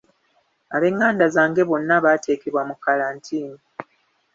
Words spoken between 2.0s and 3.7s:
baateekebwa mu kkalantiini.